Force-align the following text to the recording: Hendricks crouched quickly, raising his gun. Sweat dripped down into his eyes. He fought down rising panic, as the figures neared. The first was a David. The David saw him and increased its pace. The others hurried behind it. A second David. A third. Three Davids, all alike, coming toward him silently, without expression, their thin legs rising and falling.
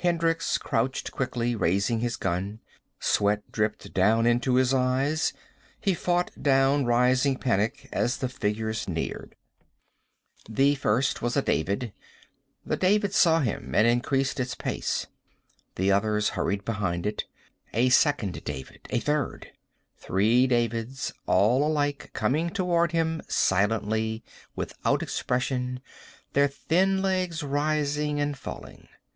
Hendricks 0.00 0.58
crouched 0.58 1.12
quickly, 1.12 1.54
raising 1.54 2.00
his 2.00 2.16
gun. 2.16 2.58
Sweat 2.98 3.52
dripped 3.52 3.94
down 3.94 4.26
into 4.26 4.56
his 4.56 4.74
eyes. 4.74 5.32
He 5.80 5.94
fought 5.94 6.32
down 6.42 6.84
rising 6.84 7.36
panic, 7.36 7.88
as 7.92 8.16
the 8.16 8.28
figures 8.28 8.88
neared. 8.88 9.36
The 10.48 10.74
first 10.74 11.22
was 11.22 11.36
a 11.36 11.42
David. 11.42 11.92
The 12.66 12.76
David 12.76 13.14
saw 13.14 13.38
him 13.38 13.72
and 13.72 13.86
increased 13.86 14.40
its 14.40 14.56
pace. 14.56 15.06
The 15.76 15.92
others 15.92 16.30
hurried 16.30 16.64
behind 16.64 17.06
it. 17.06 17.26
A 17.72 17.90
second 17.90 18.42
David. 18.42 18.80
A 18.90 18.98
third. 18.98 19.52
Three 19.96 20.48
Davids, 20.48 21.12
all 21.24 21.64
alike, 21.64 22.10
coming 22.12 22.50
toward 22.50 22.90
him 22.90 23.22
silently, 23.28 24.24
without 24.56 25.04
expression, 25.04 25.78
their 26.32 26.48
thin 26.48 27.00
legs 27.00 27.44
rising 27.44 28.18
and 28.18 28.36
falling. 28.36 28.88